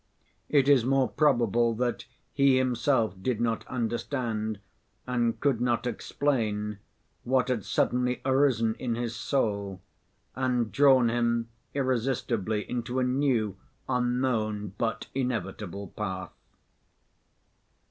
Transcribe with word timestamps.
It 0.49 0.67
is 0.67 0.83
more 0.83 1.07
probable 1.07 1.75
that 1.75 2.05
he 2.33 2.57
himself 2.57 3.13
did 3.21 3.39
not 3.39 3.67
understand 3.67 4.59
and 5.05 5.39
could 5.39 5.61
not 5.61 5.85
explain 5.85 6.79
what 7.23 7.49
had 7.49 7.63
suddenly 7.63 8.19
arisen 8.25 8.73
in 8.79 8.95
his 8.95 9.15
soul, 9.15 9.79
and 10.35 10.71
drawn 10.71 11.09
him 11.11 11.49
irresistibly 11.75 12.67
into 12.67 12.97
a 12.97 13.03
new, 13.03 13.57
unknown, 13.87 14.73
but 14.79 15.05
inevitable 15.13 15.89
path. 15.89 16.33